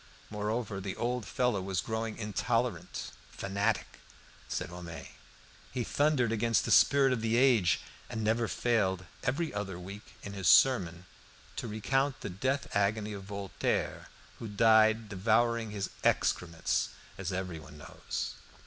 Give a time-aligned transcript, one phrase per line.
[0.31, 3.99] Moreover, the old fellow was growing intolerant, fanatic,
[4.47, 5.11] said Homais.
[5.71, 10.33] He thundered against the spirit of the age, and never failed, every other week, in
[10.33, 11.05] his sermon,
[11.55, 14.07] to recount the death agony of Voltaire,
[14.39, 16.89] who died devouring his excrements,
[17.19, 18.33] as everyone knows.